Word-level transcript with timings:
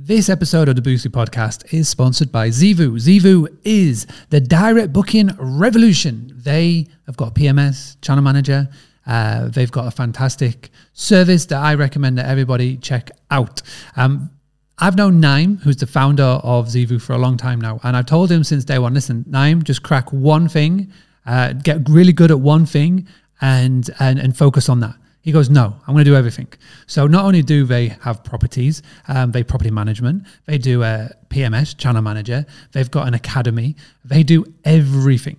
This 0.00 0.28
episode 0.28 0.68
of 0.68 0.76
the 0.76 0.80
Boostly 0.80 1.10
podcast 1.10 1.74
is 1.74 1.88
sponsored 1.88 2.30
by 2.30 2.50
Zeevou. 2.50 3.00
Zeevou 3.00 3.48
is 3.64 4.06
the 4.30 4.40
direct 4.40 4.92
booking 4.92 5.30
revolution. 5.40 6.32
They 6.36 6.86
have 7.06 7.16
got 7.16 7.34
PMS, 7.34 8.00
channel 8.00 8.22
manager. 8.22 8.68
Uh, 9.04 9.48
they've 9.48 9.72
got 9.72 9.88
a 9.88 9.90
fantastic 9.90 10.70
service 10.92 11.46
that 11.46 11.60
I 11.60 11.74
recommend 11.74 12.16
that 12.16 12.26
everybody 12.26 12.76
check 12.76 13.10
out. 13.32 13.60
Um, 13.96 14.30
I've 14.78 14.94
known 14.94 15.18
Naim, 15.18 15.56
who's 15.56 15.78
the 15.78 15.88
founder 15.88 16.22
of 16.22 16.68
Zeevou, 16.68 17.02
for 17.02 17.14
a 17.14 17.18
long 17.18 17.36
time 17.36 17.60
now, 17.60 17.80
and 17.82 17.96
I've 17.96 18.06
told 18.06 18.30
him 18.30 18.44
since 18.44 18.64
day 18.64 18.78
one: 18.78 18.94
listen, 18.94 19.24
Naim, 19.26 19.64
just 19.64 19.82
crack 19.82 20.12
one 20.12 20.48
thing, 20.48 20.92
uh, 21.26 21.54
get 21.54 21.88
really 21.88 22.12
good 22.12 22.30
at 22.30 22.38
one 22.38 22.66
thing, 22.66 23.08
and 23.40 23.90
and 23.98 24.20
and 24.20 24.36
focus 24.36 24.68
on 24.68 24.78
that. 24.78 24.94
He 25.28 25.32
goes, 25.32 25.50
no, 25.50 25.76
I'm 25.86 25.92
going 25.92 26.06
to 26.06 26.10
do 26.10 26.16
everything. 26.16 26.48
So 26.86 27.06
not 27.06 27.26
only 27.26 27.42
do 27.42 27.66
they 27.66 27.88
have 28.00 28.24
properties, 28.24 28.80
um, 29.08 29.30
they 29.30 29.44
property 29.44 29.70
management, 29.70 30.26
they 30.46 30.56
do 30.56 30.82
a 30.82 31.10
PMS, 31.28 31.76
channel 31.76 32.00
manager, 32.00 32.46
they've 32.72 32.90
got 32.90 33.06
an 33.06 33.12
academy, 33.12 33.76
they 34.06 34.22
do 34.22 34.46
everything. 34.64 35.36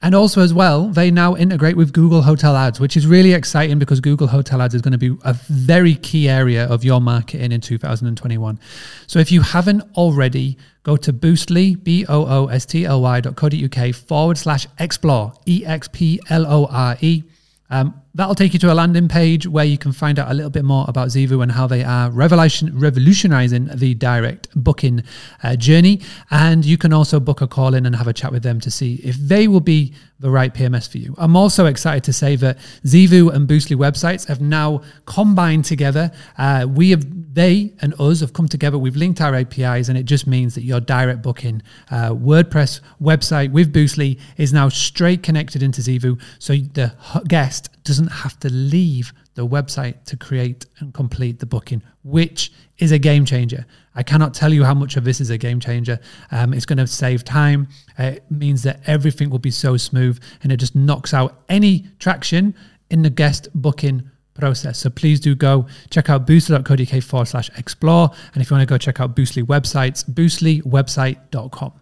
And 0.00 0.14
also, 0.14 0.42
as 0.42 0.54
well, 0.54 0.86
they 0.90 1.10
now 1.10 1.34
integrate 1.34 1.76
with 1.76 1.92
Google 1.92 2.22
Hotel 2.22 2.54
Ads, 2.54 2.78
which 2.78 2.96
is 2.96 3.04
really 3.04 3.32
exciting 3.32 3.80
because 3.80 3.98
Google 3.98 4.28
Hotel 4.28 4.62
Ads 4.62 4.76
is 4.76 4.80
going 4.80 4.92
to 4.92 4.98
be 4.98 5.16
a 5.24 5.32
very 5.32 5.96
key 5.96 6.28
area 6.28 6.64
of 6.68 6.84
your 6.84 7.00
marketing 7.00 7.50
in 7.50 7.60
2021. 7.60 8.60
So, 9.08 9.18
if 9.18 9.32
you 9.32 9.40
haven't 9.40 9.82
already, 9.96 10.56
go 10.84 10.96
to 10.98 11.12
boostly, 11.12 11.82
B 11.82 12.06
O 12.08 12.26
O 12.26 12.46
S 12.46 12.64
T 12.64 12.84
L 12.84 13.02
Y 13.02 13.20
dot 13.20 13.34
co 13.34 13.48
dot 13.48 13.60
UK 13.60 13.92
forward 13.92 14.38
slash 14.38 14.68
explore, 14.78 15.32
E 15.46 15.64
X 15.66 15.88
P 15.92 16.20
L 16.30 16.46
O 16.46 16.66
R 16.66 16.96
E. 17.00 17.24
Um, 17.70 17.94
that'll 18.14 18.34
take 18.34 18.52
you 18.52 18.58
to 18.58 18.72
a 18.72 18.74
landing 18.74 19.08
page 19.08 19.46
where 19.46 19.64
you 19.64 19.78
can 19.78 19.92
find 19.92 20.18
out 20.18 20.30
a 20.30 20.34
little 20.34 20.50
bit 20.50 20.64
more 20.64 20.84
about 20.88 21.08
Zeevou 21.08 21.42
and 21.42 21.52
how 21.52 21.66
they 21.66 21.82
are 21.82 22.10
revolution, 22.10 22.78
revolutionizing 22.78 23.70
the 23.74 23.94
direct 23.94 24.48
booking 24.54 25.02
uh, 25.42 25.56
journey. 25.56 26.00
And 26.30 26.64
you 26.64 26.76
can 26.76 26.92
also 26.92 27.20
book 27.20 27.40
a 27.40 27.46
call 27.46 27.74
in 27.74 27.86
and 27.86 27.96
have 27.96 28.08
a 28.08 28.12
chat 28.12 28.32
with 28.32 28.42
them 28.42 28.60
to 28.60 28.70
see 28.70 28.96
if 28.96 29.16
they 29.16 29.48
will 29.48 29.60
be 29.60 29.94
the 30.22 30.30
right 30.30 30.54
PMS 30.54 30.88
for 30.90 30.98
you. 30.98 31.14
I'm 31.18 31.36
also 31.36 31.66
excited 31.66 32.04
to 32.04 32.12
say 32.12 32.36
that 32.36 32.58
Zeevou 32.84 33.32
and 33.34 33.48
Boostly 33.48 33.76
websites 33.76 34.28
have 34.28 34.40
now 34.40 34.82
combined 35.04 35.64
together. 35.64 36.12
Uh, 36.38 36.66
we 36.68 36.90
have, 36.90 37.34
they 37.34 37.72
and 37.80 37.92
us 38.00 38.20
have 38.20 38.32
come 38.32 38.46
together. 38.46 38.78
We've 38.78 38.94
linked 38.94 39.20
our 39.20 39.34
APIs, 39.34 39.88
and 39.88 39.98
it 39.98 40.04
just 40.04 40.28
means 40.28 40.54
that 40.54 40.62
your 40.62 40.80
direct 40.80 41.22
booking 41.22 41.62
uh, 41.90 42.10
WordPress 42.10 42.80
website 43.00 43.50
with 43.50 43.72
Boostly 43.72 44.20
is 44.36 44.52
now 44.52 44.68
straight 44.68 45.24
connected 45.24 45.60
into 45.60 45.80
Zeevou, 45.80 46.20
So 46.38 46.54
the 46.54 46.94
guest 47.26 47.68
doesn't 47.84 48.08
have 48.08 48.38
to 48.40 48.52
leave 48.52 49.12
the 49.34 49.46
website 49.46 50.04
to 50.04 50.16
create 50.16 50.66
and 50.78 50.92
complete 50.92 51.38
the 51.38 51.46
booking, 51.46 51.82
which 52.04 52.52
is 52.78 52.92
a 52.92 52.98
game 52.98 53.24
changer. 53.24 53.66
I 53.94 54.02
cannot 54.02 54.34
tell 54.34 54.52
you 54.52 54.64
how 54.64 54.74
much 54.74 54.96
of 54.96 55.04
this 55.04 55.20
is 55.20 55.30
a 55.30 55.38
game 55.38 55.60
changer. 55.60 55.98
Um, 56.30 56.54
it's 56.54 56.66
going 56.66 56.78
to 56.78 56.86
save 56.86 57.24
time. 57.24 57.68
It 57.98 58.24
means 58.30 58.62
that 58.62 58.80
everything 58.86 59.30
will 59.30 59.38
be 59.38 59.50
so 59.50 59.76
smooth 59.76 60.22
and 60.42 60.52
it 60.52 60.58
just 60.58 60.74
knocks 60.74 61.12
out 61.14 61.42
any 61.48 61.86
traction 61.98 62.54
in 62.90 63.02
the 63.02 63.10
guest 63.10 63.48
booking 63.54 64.10
process. 64.34 64.78
So 64.78 64.90
please 64.90 65.20
do 65.20 65.34
go 65.34 65.66
check 65.90 66.08
out 66.08 66.26
boostly.co.uk 66.26 67.02
forward 67.02 67.26
slash 67.26 67.50
explore. 67.56 68.10
And 68.34 68.42
if 68.42 68.50
you 68.50 68.54
want 68.56 68.66
to 68.68 68.72
go 68.72 68.78
check 68.78 69.00
out 69.00 69.14
Boostly 69.14 69.42
websites, 69.42 70.08
boostlywebsite.com. 70.08 71.81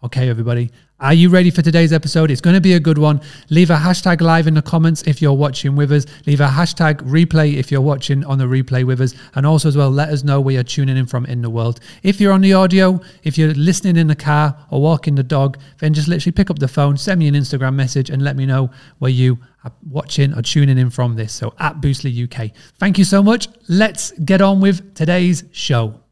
Okay, 0.00 0.28
everybody, 0.28 0.70
are 1.00 1.12
you 1.12 1.28
ready 1.28 1.50
for 1.50 1.60
today's 1.60 1.92
episode? 1.92 2.30
It's 2.30 2.40
going 2.40 2.54
to 2.54 2.60
be 2.60 2.74
a 2.74 2.78
good 2.78 2.98
one. 2.98 3.20
Leave 3.50 3.70
a 3.70 3.74
hashtag 3.74 4.20
live 4.20 4.46
in 4.46 4.54
the 4.54 4.62
comments 4.62 5.02
if 5.08 5.20
you're 5.20 5.32
watching 5.32 5.74
with 5.74 5.90
us. 5.90 6.06
Leave 6.24 6.40
a 6.40 6.46
hashtag 6.46 6.98
replay 7.00 7.54
if 7.54 7.72
you're 7.72 7.80
watching 7.80 8.24
on 8.24 8.38
the 8.38 8.44
replay 8.44 8.84
with 8.84 9.00
us. 9.00 9.12
And 9.34 9.44
also, 9.44 9.66
as 9.66 9.76
well, 9.76 9.90
let 9.90 10.10
us 10.10 10.22
know 10.22 10.40
where 10.40 10.54
you're 10.54 10.62
tuning 10.62 10.96
in 10.96 11.06
from 11.06 11.26
in 11.26 11.42
the 11.42 11.50
world. 11.50 11.80
If 12.04 12.20
you're 12.20 12.32
on 12.32 12.42
the 12.42 12.52
audio, 12.52 13.00
if 13.24 13.36
you're 13.36 13.52
listening 13.54 13.96
in 13.96 14.06
the 14.06 14.14
car 14.14 14.56
or 14.70 14.80
walking 14.80 15.16
the 15.16 15.24
dog, 15.24 15.58
then 15.80 15.94
just 15.94 16.06
literally 16.06 16.30
pick 16.30 16.48
up 16.48 16.60
the 16.60 16.68
phone, 16.68 16.96
send 16.96 17.18
me 17.18 17.26
an 17.26 17.34
Instagram 17.34 17.74
message, 17.74 18.08
and 18.08 18.22
let 18.22 18.36
me 18.36 18.46
know 18.46 18.70
where 19.00 19.10
you 19.10 19.36
are 19.64 19.72
watching 19.90 20.32
or 20.32 20.42
tuning 20.42 20.78
in 20.78 20.90
from 20.90 21.16
this. 21.16 21.34
So 21.34 21.54
at 21.58 21.80
Boostly 21.80 22.32
UK. 22.32 22.52
Thank 22.78 22.98
you 22.98 23.04
so 23.04 23.20
much. 23.20 23.48
Let's 23.68 24.12
get 24.12 24.40
on 24.42 24.60
with 24.60 24.94
today's 24.94 25.42
show. 25.50 26.02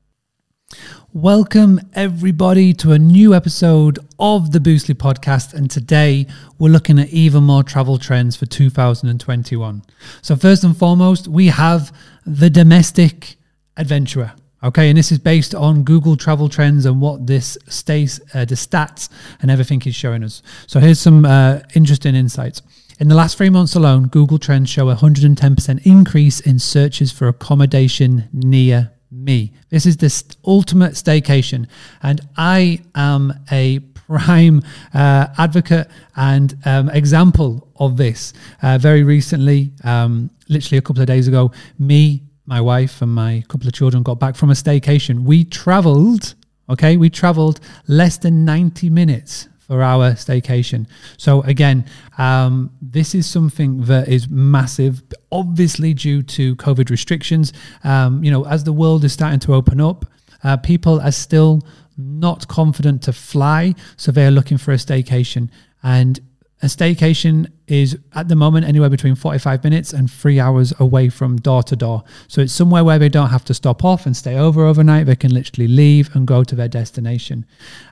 Welcome, 1.16 1.80
everybody, 1.94 2.74
to 2.74 2.92
a 2.92 2.98
new 2.98 3.34
episode 3.34 3.98
of 4.18 4.52
the 4.52 4.58
Boostly 4.58 4.94
podcast. 4.94 5.54
And 5.54 5.70
today 5.70 6.26
we're 6.58 6.68
looking 6.68 6.98
at 6.98 7.08
even 7.08 7.42
more 7.44 7.62
travel 7.62 7.96
trends 7.96 8.36
for 8.36 8.44
2021. 8.44 9.82
So, 10.20 10.36
first 10.36 10.62
and 10.62 10.76
foremost, 10.76 11.26
we 11.26 11.46
have 11.46 11.90
the 12.26 12.50
domestic 12.50 13.36
adventurer. 13.78 14.34
Okay, 14.62 14.90
and 14.90 14.98
this 14.98 15.10
is 15.10 15.18
based 15.18 15.54
on 15.54 15.84
Google 15.84 16.18
travel 16.18 16.50
trends 16.50 16.84
and 16.84 17.00
what 17.00 17.26
this 17.26 17.56
stays, 17.66 18.20
uh, 18.34 18.44
the 18.44 18.54
stats 18.54 19.08
and 19.40 19.50
everything 19.50 19.80
is 19.86 19.94
showing 19.94 20.22
us. 20.22 20.42
So, 20.66 20.80
here's 20.80 21.00
some 21.00 21.24
uh, 21.24 21.60
interesting 21.74 22.14
insights. 22.14 22.60
In 23.00 23.08
the 23.08 23.14
last 23.14 23.38
three 23.38 23.48
months 23.48 23.74
alone, 23.74 24.08
Google 24.08 24.38
Trends 24.38 24.68
show 24.68 24.90
a 24.90 24.96
110% 24.96 25.86
increase 25.86 26.40
in 26.40 26.58
searches 26.58 27.10
for 27.10 27.26
accommodation 27.26 28.28
near 28.34 28.92
me. 29.26 29.52
This 29.68 29.84
is 29.84 29.98
the 29.98 30.36
ultimate 30.46 30.92
staycation, 30.92 31.66
and 32.02 32.20
I 32.38 32.80
am 32.94 33.34
a 33.52 33.80
prime 34.06 34.62
uh, 34.94 35.26
advocate 35.36 35.88
and 36.14 36.56
um, 36.64 36.88
example 36.90 37.68
of 37.76 37.96
this. 37.96 38.32
Uh, 38.62 38.78
very 38.78 39.02
recently, 39.02 39.72
um, 39.84 40.30
literally 40.48 40.78
a 40.78 40.80
couple 40.80 41.02
of 41.02 41.08
days 41.08 41.28
ago, 41.28 41.52
me, 41.78 42.22
my 42.46 42.60
wife, 42.60 43.02
and 43.02 43.12
my 43.12 43.44
couple 43.48 43.66
of 43.66 43.74
children 43.74 44.02
got 44.02 44.18
back 44.18 44.36
from 44.36 44.50
a 44.50 44.54
staycation. 44.54 45.24
We 45.24 45.44
traveled, 45.44 46.34
okay, 46.70 46.96
we 46.96 47.10
traveled 47.10 47.60
less 47.88 48.16
than 48.16 48.44
90 48.44 48.88
minutes 48.88 49.48
for 49.66 49.82
our 49.82 50.12
staycation. 50.12 50.86
So 51.16 51.42
again, 51.42 51.84
um, 52.18 52.70
this 52.80 53.14
is 53.14 53.26
something 53.26 53.82
that 53.82 54.08
is 54.08 54.28
massive, 54.28 55.02
obviously 55.32 55.94
due 55.94 56.22
to 56.22 56.54
COVID 56.56 56.90
restrictions. 56.90 57.52
Um, 57.84 58.22
you 58.22 58.30
know, 58.30 58.46
as 58.46 58.64
the 58.64 58.72
world 58.72 59.04
is 59.04 59.12
starting 59.12 59.40
to 59.40 59.54
open 59.54 59.80
up, 59.80 60.06
uh, 60.44 60.56
people 60.56 61.00
are 61.00 61.12
still 61.12 61.62
not 61.96 62.46
confident 62.48 63.02
to 63.02 63.12
fly, 63.12 63.74
so 63.96 64.12
they 64.12 64.26
are 64.26 64.30
looking 64.30 64.58
for 64.58 64.72
a 64.72 64.76
staycation. 64.76 65.50
And 65.82 66.20
a 66.62 66.66
staycation 66.66 67.50
is 67.66 67.98
at 68.14 68.28
the 68.28 68.36
moment 68.36 68.66
anywhere 68.66 68.88
between 68.88 69.14
45 69.14 69.64
minutes 69.64 69.92
and 69.92 70.10
three 70.10 70.40
hours 70.40 70.72
away 70.78 71.08
from 71.08 71.36
door 71.36 71.62
to 71.64 71.76
door. 71.76 72.04
So 72.28 72.40
it's 72.40 72.52
somewhere 72.52 72.84
where 72.84 72.98
they 72.98 73.08
don't 73.08 73.28
have 73.28 73.44
to 73.46 73.54
stop 73.54 73.84
off 73.84 74.06
and 74.06 74.16
stay 74.16 74.36
over 74.36 74.64
overnight. 74.64 75.06
They 75.06 75.16
can 75.16 75.34
literally 75.34 75.68
leave 75.68 76.14
and 76.14 76.26
go 76.26 76.44
to 76.44 76.54
their 76.54 76.68
destination. 76.68 77.44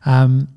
Um, 0.07 0.49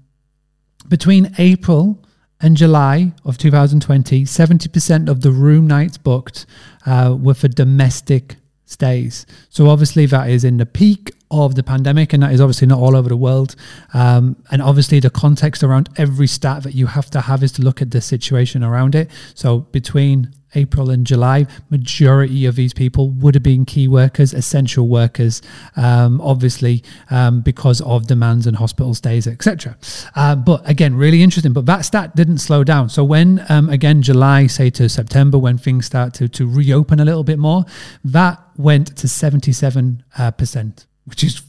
between 0.88 1.34
April 1.38 2.04
and 2.40 2.56
July 2.56 3.14
of 3.26 3.38
2020, 3.38 4.24
70% 4.24 5.10
of 5.10 5.22
the 5.22 5.32
room 5.32 5.68
nights 5.68 5.98
booked 5.98 6.46
uh, 6.86 7.16
were 7.20 7.34
for 7.34 7.48
domestic 7.48 8.36
stays. 8.66 9.26
So 9.50 9.70
obviously 9.70 10.06
that 10.08 10.30
is 10.30 10.44
in 10.44 10.58
the 10.58 10.66
peak 10.66 11.12
of 11.32 11.56
the 11.56 11.64
pandemic, 11.64 12.14
and 12.14 12.24
that 12.24 12.32
is 12.32 12.40
obviously 12.40 12.68
not 12.68 12.80
all 12.80 12.96
over 12.96 13.10
the 13.10 13.18
world. 13.18 13.56
Um, 13.94 14.36
and 14.52 14.62
obviously 14.62 15.00
the 15.00 15.10
context 15.10 15.64
around 15.64 15.90
every 15.98 16.28
stat 16.28 16.64
that 16.64 16.76
you 16.76 16.88
have 16.88 17.09
to 17.12 17.22
have 17.22 17.44
is 17.44 17.52
to 17.54 17.62
look 17.62 17.82
at 17.82 17.92
the 17.92 18.02
situation 18.02 18.64
around 18.64 18.96
it. 18.96 19.09
So 19.34 19.59
between 19.59 20.34
April 20.57 20.90
and 20.90 21.06
July, 21.06 21.45
majority 21.69 22.45
of 22.45 22.56
these 22.56 22.73
people 22.73 23.09
would 23.12 23.35
have 23.35 23.44
been 23.44 23.66
key 23.66 23.88
workers, 23.88 24.34
essential 24.34 24.88
workers, 24.88 25.41
um, 25.75 26.19
obviously 26.22 26.84
um, 27.12 27.41
because 27.41 27.79
of 27.81 28.07
demands 28.07 28.47
and 28.47 28.57
hospital 28.57 28.94
stays, 28.94 29.28
etc. 29.28 29.78
Uh, 30.16 30.35
but 30.35 30.67
again, 30.69 30.96
really 30.96 31.22
interesting. 31.22 31.53
But 31.53 31.66
that 31.67 31.81
stat 31.81 32.16
didn't 32.16 32.40
slow 32.40 32.63
down. 32.63 32.90
So 32.90 33.03
when 33.03 33.46
um, 33.50 33.69
again 33.69 34.01
July, 34.01 34.47
say 34.47 34.69
to 34.72 34.90
September, 34.90 35.38
when 35.38 35.57
things 35.57 35.85
start 35.85 36.13
to 36.16 36.28
to 36.28 36.47
reopen 36.47 37.00
a 37.00 37.06
little 37.06 37.23
bit 37.23 37.40
more, 37.40 37.66
that 38.03 38.41
went 38.57 38.97
to 38.97 39.07
seventy 39.07 39.53
seven 39.53 40.03
uh, 40.17 40.31
percent, 40.31 40.88
which 41.06 41.23
is 41.23 41.41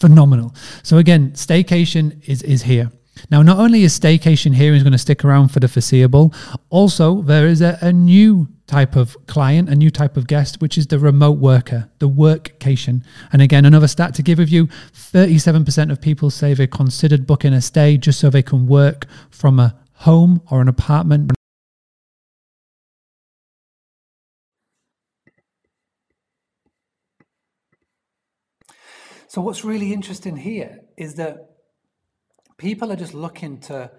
phenomenal. 0.00 0.54
So 0.82 0.98
again, 0.98 1.32
staycation 1.32 2.26
is 2.28 2.42
is 2.42 2.62
here. 2.62 2.90
Now, 3.30 3.42
not 3.42 3.58
only 3.58 3.82
is 3.82 3.98
staycation 3.98 4.54
here 4.54 4.74
is 4.74 4.82
going 4.82 4.92
to 4.92 4.98
stick 4.98 5.24
around 5.24 5.48
for 5.48 5.60
the 5.60 5.68
foreseeable, 5.68 6.34
also 6.70 7.22
there 7.22 7.46
is 7.46 7.60
a, 7.62 7.78
a, 7.80 7.92
new 7.92 8.48
type 8.66 8.96
of 8.96 9.16
client, 9.26 9.68
a 9.68 9.74
new 9.74 9.90
type 9.90 10.16
of 10.16 10.26
guest, 10.26 10.60
which 10.60 10.76
is 10.76 10.88
the 10.88 10.98
remote 10.98 11.38
worker, 11.38 11.90
the 11.98 12.08
workcation. 12.08 13.02
And 13.32 13.40
again, 13.40 13.64
another 13.64 13.88
stat 13.88 14.14
to 14.14 14.22
give 14.22 14.38
of 14.38 14.48
you 14.48 14.66
37% 14.92 15.90
of 15.90 16.00
people 16.00 16.30
say 16.30 16.54
they 16.54 16.66
considered 16.66 17.26
booking 17.26 17.52
a 17.52 17.60
stay 17.60 17.96
just 17.96 18.20
so 18.20 18.30
they 18.30 18.42
can 18.42 18.66
work 18.66 19.06
from 19.30 19.58
a 19.58 19.76
home 19.92 20.42
or 20.50 20.60
an 20.60 20.68
apartment. 20.68 21.32
So, 29.28 29.40
what's 29.40 29.64
really 29.64 29.92
interesting 29.92 30.36
here 30.36 30.82
is 30.96 31.14
that 31.14 31.53
people 32.56 32.92
are 32.92 32.96
just 32.96 33.14
looking 33.14 33.58
to 33.60 33.90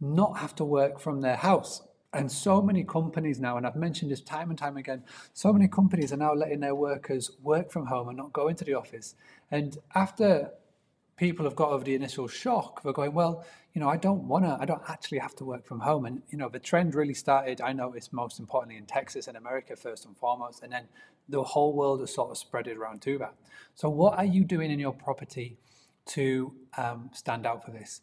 not 0.00 0.38
have 0.38 0.54
to 0.56 0.64
work 0.64 1.00
from 1.00 1.20
their 1.20 1.36
house. 1.36 1.82
And 2.12 2.30
so 2.32 2.62
many 2.62 2.84
companies 2.84 3.38
now, 3.38 3.58
and 3.58 3.66
I've 3.66 3.76
mentioned 3.76 4.10
this 4.10 4.22
time 4.22 4.48
and 4.48 4.58
time 4.58 4.76
again, 4.76 5.04
so 5.34 5.52
many 5.52 5.68
companies 5.68 6.12
are 6.12 6.16
now 6.16 6.32
letting 6.32 6.60
their 6.60 6.74
workers 6.74 7.30
work 7.42 7.70
from 7.70 7.86
home 7.86 8.08
and 8.08 8.16
not 8.16 8.32
go 8.32 8.48
into 8.48 8.64
the 8.64 8.74
office. 8.74 9.14
And 9.50 9.76
after 9.94 10.52
people 11.18 11.44
have 11.44 11.56
got 11.56 11.70
over 11.70 11.84
the 11.84 11.94
initial 11.94 12.28
shock. 12.28 12.82
They're 12.82 12.92
going, 12.92 13.12
well, 13.12 13.44
you 13.74 13.80
know, 13.80 13.88
I 13.88 13.96
don't 13.96 14.22
want 14.26 14.44
to, 14.44 14.56
I 14.58 14.64
don't 14.64 14.82
actually 14.88 15.18
have 15.18 15.34
to 15.36 15.44
work 15.44 15.66
from 15.66 15.80
home. 15.80 16.06
And, 16.06 16.22
you 16.30 16.38
know, 16.38 16.48
the 16.48 16.60
trend 16.60 16.94
really 16.94 17.12
started, 17.12 17.60
I 17.60 17.72
noticed 17.72 18.12
most 18.12 18.38
importantly 18.38 18.78
in 18.78 18.86
Texas 18.86 19.26
and 19.26 19.36
America 19.36 19.76
first 19.76 20.06
and 20.06 20.16
foremost. 20.16 20.62
And 20.62 20.72
then 20.72 20.84
the 21.28 21.42
whole 21.42 21.74
world 21.74 22.00
has 22.00 22.14
sort 22.14 22.30
of 22.30 22.38
spread 22.38 22.68
it 22.68 22.76
around 22.76 23.02
to 23.02 23.18
that. 23.18 23.34
So, 23.74 23.90
what 23.90 24.16
are 24.16 24.24
you 24.24 24.44
doing 24.44 24.70
in 24.70 24.78
your 24.78 24.92
property 24.92 25.58
to 26.08 26.52
um, 26.76 27.10
stand 27.12 27.46
out 27.46 27.64
for 27.64 27.70
this? 27.70 28.00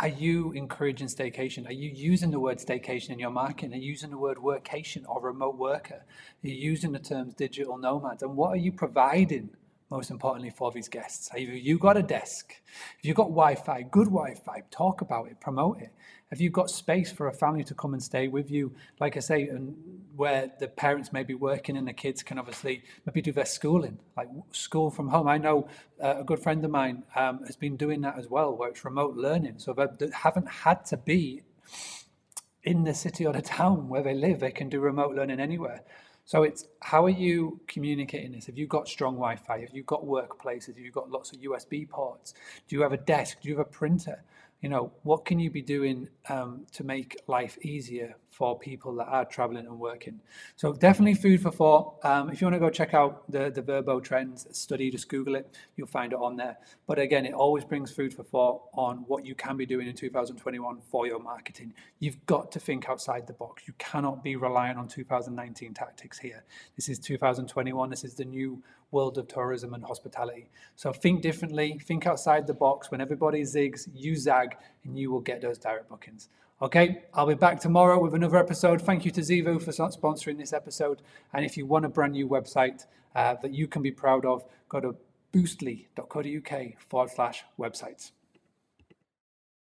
Are 0.00 0.08
you 0.08 0.52
encouraging 0.52 1.08
staycation? 1.08 1.68
Are 1.68 1.72
you 1.72 1.90
using 1.90 2.30
the 2.30 2.38
word 2.38 2.58
staycation 2.58 3.10
in 3.10 3.18
your 3.18 3.30
marketing? 3.30 3.74
Are 3.74 3.78
you 3.78 3.90
using 3.90 4.10
the 4.10 4.18
word 4.18 4.38
workation 4.38 5.02
or 5.08 5.20
remote 5.20 5.56
worker? 5.56 6.04
Are 6.44 6.48
you 6.48 6.54
using 6.54 6.92
the 6.92 7.00
terms 7.00 7.34
digital 7.34 7.76
nomads? 7.78 8.22
And 8.22 8.36
what 8.36 8.50
are 8.50 8.56
you 8.56 8.70
providing 8.70 9.50
most 9.90 10.10
importantly 10.10 10.50
for 10.50 10.70
these 10.70 10.88
guests. 10.88 11.28
Have 11.28 11.40
you 11.40 11.78
got 11.78 11.96
a 11.96 12.02
desk? 12.02 12.54
If 12.98 13.04
you've 13.04 13.16
got 13.16 13.28
Wi 13.28 13.54
Fi, 13.54 13.82
good 13.82 14.08
Wi 14.08 14.34
Fi, 14.34 14.62
talk 14.70 15.00
about 15.00 15.28
it, 15.28 15.40
promote 15.40 15.80
it. 15.80 15.92
Have 16.30 16.42
you 16.42 16.50
got 16.50 16.68
space 16.68 17.10
for 17.10 17.28
a 17.28 17.32
family 17.32 17.64
to 17.64 17.74
come 17.74 17.94
and 17.94 18.02
stay 18.02 18.28
with 18.28 18.50
you? 18.50 18.74
Like 19.00 19.16
I 19.16 19.20
say, 19.20 19.48
and 19.48 19.74
where 20.14 20.50
the 20.60 20.68
parents 20.68 21.10
may 21.10 21.22
be 21.22 21.34
working 21.34 21.76
and 21.76 21.88
the 21.88 21.94
kids 21.94 22.22
can 22.22 22.38
obviously 22.38 22.82
maybe 23.06 23.22
do 23.22 23.32
their 23.32 23.46
schooling, 23.46 23.98
like 24.14 24.28
school 24.52 24.90
from 24.90 25.08
home. 25.08 25.26
I 25.26 25.38
know 25.38 25.68
uh, 26.02 26.16
a 26.18 26.24
good 26.24 26.40
friend 26.40 26.62
of 26.64 26.70
mine 26.70 27.04
um, 27.16 27.44
has 27.46 27.56
been 27.56 27.76
doing 27.76 28.02
that 28.02 28.18
as 28.18 28.28
well, 28.28 28.54
where 28.54 28.68
it's 28.68 28.84
remote 28.84 29.16
learning. 29.16 29.54
So 29.56 29.72
they 29.72 30.10
haven't 30.12 30.48
had 30.48 30.84
to 30.86 30.98
be 30.98 31.42
in 32.62 32.84
the 32.84 32.92
city 32.92 33.24
or 33.24 33.32
the 33.32 33.40
town 33.40 33.88
where 33.88 34.02
they 34.02 34.14
live, 34.14 34.40
they 34.40 34.50
can 34.50 34.68
do 34.68 34.80
remote 34.80 35.14
learning 35.14 35.40
anywhere. 35.40 35.82
So 36.28 36.42
it's 36.42 36.66
how 36.80 37.06
are 37.06 37.16
you 37.26 37.58
communicating 37.68 38.32
this? 38.32 38.44
Have 38.48 38.58
you 38.58 38.66
got 38.66 38.86
strong 38.86 39.14
Wi-Fi? 39.14 39.60
Have 39.60 39.72
you 39.72 39.82
got 39.84 40.04
workplaces? 40.04 40.66
Have 40.66 40.78
you 40.78 40.90
got 40.90 41.10
lots 41.10 41.32
of 41.32 41.38
USB 41.40 41.88
ports? 41.88 42.34
Do 42.68 42.76
you 42.76 42.82
have 42.82 42.92
a 42.92 42.98
desk? 42.98 43.38
Do 43.40 43.48
you 43.48 43.56
have 43.56 43.66
a 43.66 43.70
printer? 43.70 44.22
you 44.60 44.68
know, 44.68 44.90
what 45.02 45.24
can 45.24 45.38
you 45.38 45.50
be 45.50 45.62
doing 45.62 46.08
um, 46.28 46.66
to 46.72 46.82
make 46.82 47.20
life 47.26 47.58
easier 47.62 48.16
for 48.38 48.56
people 48.56 48.94
that 48.94 49.08
are 49.08 49.24
traveling 49.24 49.66
and 49.66 49.80
working? 49.80 50.20
So 50.54 50.72
definitely 50.72 51.14
food 51.14 51.42
for 51.42 51.50
thought. 51.50 51.96
Um, 52.04 52.30
if 52.30 52.40
you 52.40 52.46
want 52.46 52.54
to 52.54 52.60
go 52.60 52.70
check 52.70 52.94
out 52.94 53.28
the, 53.30 53.50
the 53.50 53.62
Vrbo 53.62 54.02
Trends 54.02 54.46
study, 54.56 54.92
just 54.92 55.08
Google 55.08 55.34
it, 55.34 55.58
you'll 55.76 55.88
find 55.88 56.12
it 56.12 56.18
on 56.20 56.36
there. 56.36 56.56
But 56.86 57.00
again, 57.00 57.26
it 57.26 57.34
always 57.34 57.64
brings 57.64 57.90
food 57.90 58.14
for 58.14 58.22
thought 58.22 58.62
on 58.74 58.98
what 59.08 59.26
you 59.26 59.34
can 59.34 59.56
be 59.56 59.66
doing 59.66 59.88
in 59.88 59.94
2021 59.94 60.78
for 60.88 61.06
your 61.08 61.18
marketing. 61.18 61.74
You've 61.98 62.24
got 62.26 62.52
to 62.52 62.60
think 62.60 62.88
outside 62.88 63.26
the 63.26 63.32
box. 63.32 63.64
You 63.66 63.74
cannot 63.78 64.22
be 64.22 64.36
relying 64.36 64.76
on 64.76 64.86
2019 64.86 65.74
tactics 65.74 66.18
here. 66.18 66.44
This 66.76 66.88
is 66.88 67.00
2021. 67.00 67.90
This 67.90 68.04
is 68.04 68.14
the 68.14 68.24
new 68.24 68.62
world 68.92 69.18
of 69.18 69.26
tourism 69.28 69.74
and 69.74 69.84
hospitality. 69.84 70.48
So 70.76 70.92
think 70.92 71.22
differently, 71.22 71.80
think 71.84 72.06
outside 72.06 72.46
the 72.46 72.54
box. 72.54 72.90
When 72.90 73.00
everybody 73.00 73.42
zigs, 73.42 73.88
you 73.92 74.14
zag, 74.16 74.56
and 74.84 74.98
you 74.98 75.10
will 75.10 75.20
get 75.20 75.42
those 75.42 75.58
direct 75.58 75.88
bookings. 75.88 76.28
Okay, 76.60 77.04
I'll 77.14 77.28
be 77.28 77.34
back 77.34 77.60
tomorrow 77.60 78.02
with 78.02 78.14
another 78.14 78.36
episode. 78.36 78.82
Thank 78.82 79.04
you 79.04 79.12
to 79.12 79.20
Zeevou 79.20 79.62
for 79.62 79.70
sponsoring 79.70 80.38
this 80.38 80.52
episode. 80.52 81.02
And 81.32 81.44
if 81.44 81.56
you 81.56 81.66
want 81.66 81.84
a 81.84 81.88
brand 81.88 82.14
new 82.14 82.26
website 82.26 82.84
uh, 83.14 83.34
that 83.42 83.54
you 83.54 83.68
can 83.68 83.80
be 83.80 83.92
proud 83.92 84.24
of, 84.24 84.44
go 84.68 84.80
to 84.80 84.96
boostly.co.uk 85.32 86.82
forward 86.88 87.10
slash 87.10 87.44
websites. 87.60 88.10